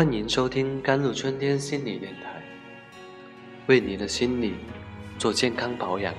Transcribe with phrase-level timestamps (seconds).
[0.00, 2.42] 欢迎收听甘露春天心理电台，
[3.66, 4.54] 为你的心理
[5.18, 6.14] 做健康保养，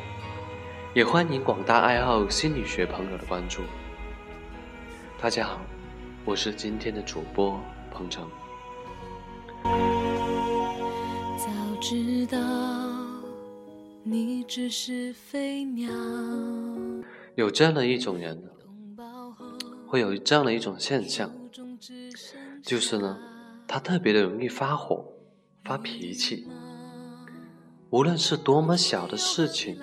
[0.93, 3.64] 也欢迎广大爱好心理学朋友的关注。
[5.20, 5.59] 大家好，
[6.25, 7.59] 我是今天的主播
[7.89, 8.29] 彭程。
[9.64, 11.50] 早
[11.82, 12.38] 知道
[14.04, 15.91] 你只是飞鸟。
[17.33, 18.39] 有这样的一种人，
[19.88, 21.32] 会有这样的一种现象，
[22.61, 23.18] 就是呢。
[23.74, 25.02] 他特别的容易发火、
[25.64, 26.46] 发脾气，
[27.89, 29.80] 无论是多么小的事情，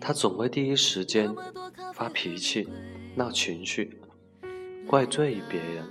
[0.00, 1.34] 他总会第一时间
[1.92, 2.68] 发脾气、
[3.16, 4.00] 闹情绪、
[4.86, 5.84] 怪罪别人。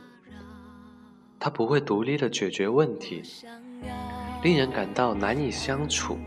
[1.38, 3.22] 他不会独立的解决问题，
[4.42, 6.18] 令人感到难以相处。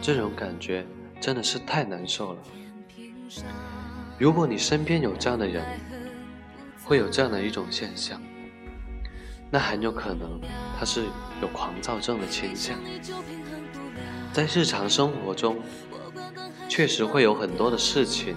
[0.00, 0.86] 这种感觉
[1.20, 2.42] 真的是太难受了。
[4.18, 5.62] 如果你身边有这样的人，
[6.82, 8.18] 会有这样的一种现象。
[9.54, 10.40] 那很有可能
[10.76, 11.04] 他是
[11.40, 12.76] 有狂躁症的倾向，
[14.32, 15.62] 在日常生活中，
[16.68, 18.34] 确实会有很多的事情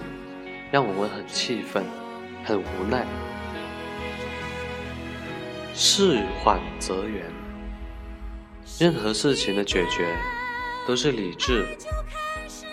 [0.70, 1.84] 让我们很气愤、
[2.44, 3.04] 很无奈。
[5.74, 7.24] 事缓则圆，
[8.78, 10.16] 任何事情的解决
[10.86, 11.66] 都是理智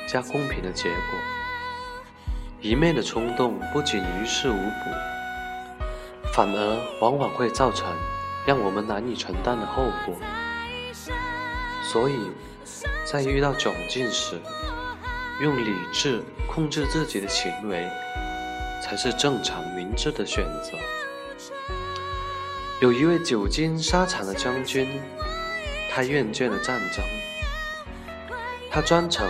[0.08, 1.20] 加公平的结果，
[2.62, 5.88] 一昧的冲动不仅于事无补，
[6.32, 7.88] 反而往往会造成。
[8.46, 10.16] 让我们难以承担的后果，
[11.92, 12.32] 所以，
[13.04, 14.40] 在遇到窘境时，
[15.42, 17.90] 用理智控制自己的行为，
[18.84, 20.78] 才是正常明智的选择。
[22.82, 25.02] 有一位久经沙场的将军，
[25.92, 27.04] 他厌倦了战争，
[28.70, 29.28] 他专程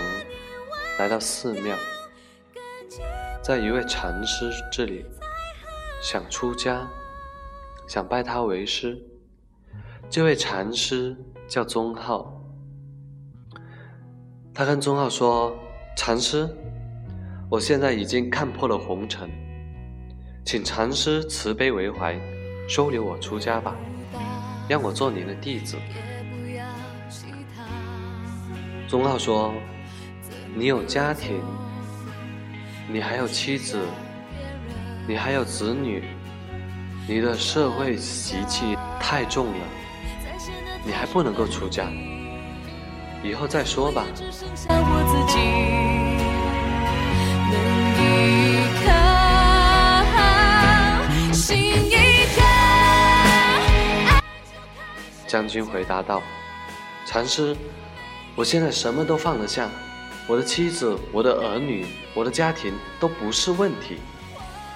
[0.99, 1.77] 来到寺庙，
[3.41, 5.05] 在一位禅师这里
[6.01, 6.85] 想出家。
[7.87, 8.99] 想拜他为师，
[10.09, 11.15] 这位禅师
[11.47, 12.41] 叫宗浩。
[14.53, 15.55] 他跟宗浩说
[15.95, 16.49] ：“禅师，
[17.49, 19.29] 我现在已经看破了红尘，
[20.43, 22.19] 请禅师慈悲为怀，
[22.67, 23.75] 收留我出家吧，
[24.67, 25.77] 让我做您的弟子。”
[28.87, 29.53] 宗浩说
[30.55, 31.39] ：“你有家庭，
[32.91, 33.79] 你还有妻子，
[35.07, 36.03] 你还有子女。”
[37.07, 39.65] 你的社会习气太重了，
[40.83, 41.85] 你还不能够出家，
[43.23, 44.03] 以后再说吧。
[55.27, 56.23] 将军回答道
[57.05, 57.55] ：“禅师，
[58.35, 59.69] 我现在什么都放得下，
[60.27, 61.85] 我的妻子、我的儿女、
[62.15, 63.99] 我的家庭都不是问题，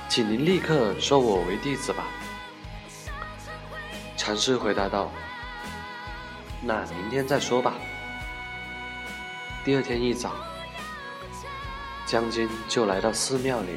[0.09, 2.07] 请您立刻收我为弟子吧。”
[4.17, 5.11] 禅师回答道
[6.61, 7.75] ：“那明天再说吧。”
[9.63, 10.35] 第二天一早，
[12.05, 13.67] 将军就来到寺庙里。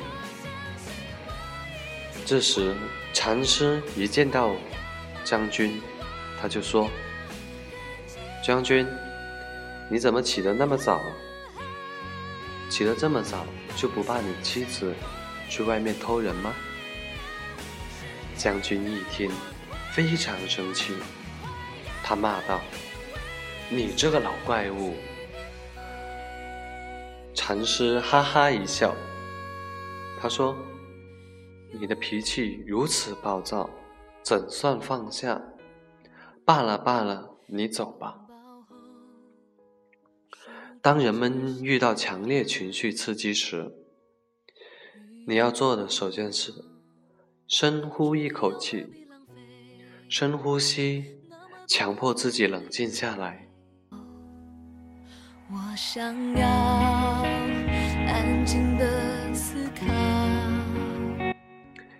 [2.24, 2.74] 这时，
[3.12, 4.54] 禅师一见到
[5.22, 5.82] 将军，
[6.40, 6.88] 他就说
[8.42, 8.86] ：“将军，
[9.90, 11.00] 你怎么起得那么早？
[12.70, 13.44] 起得这么早，
[13.76, 14.94] 就不怕你妻子
[15.52, 16.54] 去外面偷人吗？”
[18.36, 19.30] 将军一听。
[19.94, 20.94] 非常生气，
[22.02, 22.62] 他骂道
[23.68, 24.94] ：“你这个老怪物！”
[27.36, 28.96] 禅师哈哈一笑，
[30.18, 30.56] 他说
[31.78, 33.68] ：“你的脾气如此暴躁，
[34.22, 35.42] 怎算放下？
[36.42, 38.16] 罢了罢了，你走吧。”
[40.80, 43.70] 当人们遇到强烈情绪刺激时，
[45.24, 46.52] 你要做的首先是
[47.46, 49.06] 深呼一口气。
[50.08, 51.04] 深呼吸，
[51.68, 53.48] 强迫自己冷静下来。
[55.48, 56.48] 我想要
[58.08, 59.86] 安静的思考。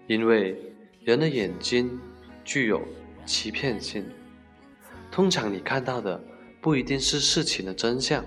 [0.08, 0.74] 因为
[1.04, 2.00] 人的眼睛
[2.44, 2.82] 具有
[3.24, 4.04] 欺骗性，
[5.12, 6.20] 通常你看到的
[6.60, 8.24] 不一定是事情的真相。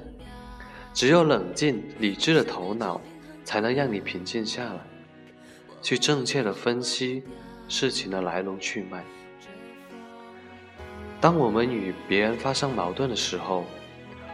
[0.94, 3.02] 只有冷静理智的头脑，
[3.44, 4.80] 才能让你平静下来，
[5.86, 7.22] 去正确的分析
[7.68, 9.06] 事情的来龙去脉。
[11.22, 13.64] 当我们与别人发生矛盾的时候，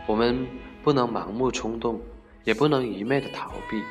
[0.08, 0.48] 我们
[0.82, 2.00] 不能盲目冲动，
[2.46, 3.84] 也不能一昧的逃避。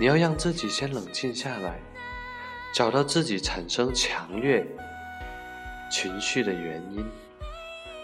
[0.00, 1.78] 你要让自己先冷静下来，
[2.72, 4.66] 找到自己产生强烈
[5.92, 7.04] 情绪的原因，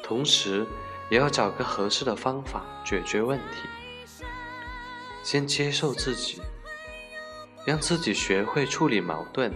[0.03, 0.67] 同时
[1.09, 3.67] 也要找个合适的方法解决问题。
[5.23, 6.43] 先接受自己，
[7.65, 9.53] 让自己学会处理矛盾。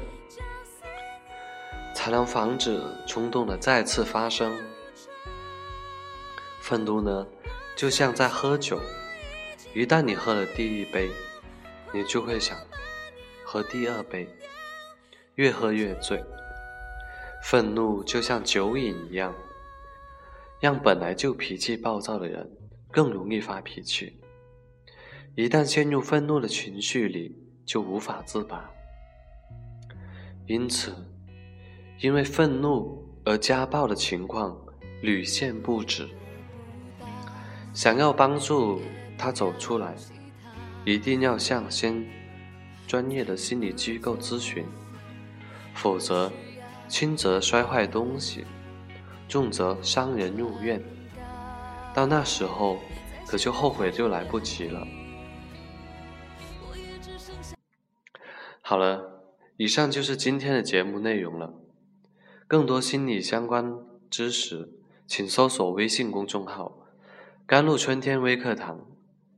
[1.94, 4.56] 才能防止冲动的再次发生。
[6.61, 7.26] 愤怒呢，
[7.75, 8.79] 就像在喝酒，
[9.75, 11.11] 一旦你喝了第一杯，
[11.93, 12.56] 你就会想
[13.44, 14.29] 喝第二杯，
[15.35, 16.23] 越喝越醉。
[17.43, 19.35] 愤怒就像酒瘾一样，
[20.61, 22.49] 让本来就脾气暴躁的人
[22.93, 24.20] 更容易发脾气。
[25.35, 28.70] 一旦陷入愤怒的情绪里，就无法自拔。
[30.46, 30.94] 因此，
[32.00, 34.56] 因为愤怒而家暴的情况
[35.02, 36.08] 屡见不止。
[37.74, 38.80] 想要帮助
[39.18, 39.94] 他走出来，
[40.86, 42.06] 一定要向先
[42.86, 44.64] 专业的心理机构咨询，
[45.74, 46.32] 否则。
[46.88, 48.44] 轻则摔坏东西，
[49.26, 50.80] 重则伤人入院。
[51.92, 52.78] 到那时候，
[53.26, 54.86] 可就后悔就来不及了。
[58.68, 59.22] 好了，
[59.58, 61.54] 以上就是今天的节目内容了。
[62.48, 63.72] 更多心理相关
[64.10, 64.70] 知识，
[65.06, 66.84] 请搜索微信公众号
[67.46, 68.84] “甘露春天微课堂”，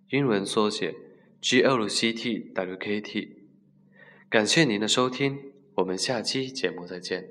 [0.09, 0.95] 英文缩写
[1.43, 3.29] GLCTWKT。
[4.31, 7.29] 感谢您的收听，我们下期节目再见。